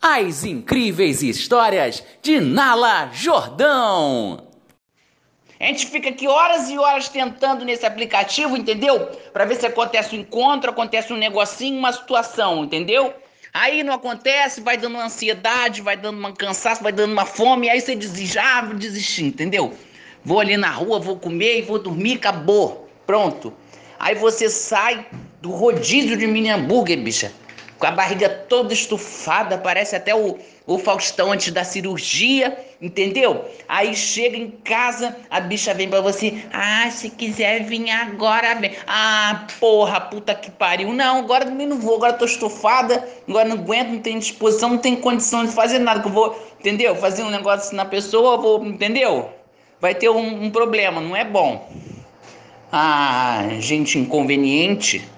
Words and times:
As 0.00 0.44
incríveis 0.44 1.24
histórias 1.24 2.04
de 2.22 2.38
Nala 2.38 3.10
Jordão. 3.12 4.46
A 5.58 5.64
gente 5.64 5.86
fica 5.86 6.10
aqui 6.10 6.28
horas 6.28 6.70
e 6.70 6.78
horas 6.78 7.08
tentando 7.08 7.64
nesse 7.64 7.84
aplicativo, 7.84 8.56
entendeu? 8.56 9.06
Para 9.32 9.44
ver 9.44 9.56
se 9.56 9.66
acontece 9.66 10.14
um 10.14 10.20
encontro, 10.20 10.70
acontece 10.70 11.12
um 11.12 11.16
negocinho, 11.16 11.76
uma 11.76 11.92
situação, 11.92 12.64
entendeu? 12.64 13.12
Aí 13.52 13.82
não 13.82 13.92
acontece, 13.92 14.60
vai 14.60 14.76
dando 14.76 14.94
uma 14.94 15.06
ansiedade, 15.06 15.82
vai 15.82 15.96
dando 15.96 16.16
uma 16.16 16.32
cansaço, 16.32 16.80
vai 16.80 16.92
dando 16.92 17.10
uma 17.10 17.26
fome, 17.26 17.68
aí 17.68 17.80
você 17.80 17.96
desiste, 17.96 18.38
ah, 18.38 18.62
vou 18.62 18.76
desistir, 18.76 19.24
entendeu? 19.24 19.74
Vou 20.24 20.38
ali 20.38 20.56
na 20.56 20.70
rua, 20.70 21.00
vou 21.00 21.18
comer 21.18 21.58
e 21.58 21.62
vou 21.62 21.80
dormir, 21.80 22.18
acabou. 22.18 22.88
Pronto. 23.04 23.52
Aí 23.98 24.14
você 24.14 24.48
sai 24.48 25.04
do 25.42 25.50
rodízio 25.50 26.16
de 26.16 26.28
mini 26.28 26.50
hambúrguer, 26.50 26.98
bicha 26.98 27.32
com 27.78 27.86
a 27.86 27.90
barriga 27.92 28.28
toda 28.28 28.72
estufada, 28.72 29.56
parece 29.56 29.94
até 29.94 30.14
o, 30.14 30.36
o 30.66 30.78
Faustão 30.78 31.30
antes 31.30 31.52
da 31.52 31.62
cirurgia, 31.62 32.58
entendeu? 32.82 33.44
Aí 33.68 33.94
chega 33.94 34.36
em 34.36 34.50
casa, 34.50 35.16
a 35.30 35.38
bicha 35.40 35.72
vem 35.72 35.88
pra 35.88 36.00
você, 36.00 36.42
ah, 36.52 36.90
se 36.90 37.10
quiser 37.10 37.64
vir 37.64 37.88
agora, 37.90 38.54
vem. 38.56 38.72
Ah, 38.86 39.46
porra, 39.60 40.00
puta 40.00 40.34
que 40.34 40.50
pariu. 40.50 40.92
Não, 40.92 41.18
agora 41.18 41.44
também 41.46 41.68
não 41.68 41.78
vou, 41.78 41.96
agora 41.96 42.14
tô 42.14 42.24
estufada, 42.24 43.08
agora 43.28 43.48
não 43.48 43.56
aguento, 43.56 43.90
não 43.90 44.00
tenho 44.00 44.18
disposição, 44.18 44.70
não 44.70 44.78
tenho 44.78 44.96
condição 44.96 45.46
de 45.46 45.52
fazer 45.52 45.78
nada, 45.78 46.00
que 46.00 46.08
eu 46.08 46.12
vou, 46.12 46.36
entendeu? 46.58 46.96
Fazer 46.96 47.22
um 47.22 47.30
negócio 47.30 47.76
na 47.76 47.84
pessoa, 47.84 48.36
vou, 48.36 48.64
entendeu? 48.64 49.30
Vai 49.80 49.94
ter 49.94 50.08
um, 50.08 50.44
um 50.44 50.50
problema, 50.50 51.00
não 51.00 51.14
é 51.14 51.24
bom. 51.24 51.70
Ah, 52.72 53.46
gente 53.60 53.98
inconveniente 53.98 55.08